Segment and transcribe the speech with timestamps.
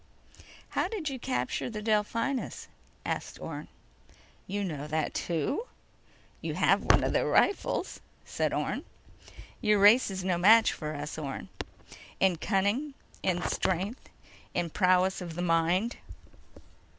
[0.69, 2.67] "How did you capture the Delphinus?"
[3.05, 3.67] asked Orne.
[4.47, 5.67] "You know that, too?"
[6.41, 8.83] "You have one of their rifles," said Orne.
[9.61, 11.49] "Your race is no match for us, Orne...
[12.19, 14.09] in cunning, in strength,
[14.55, 15.97] in the prowess of the mind.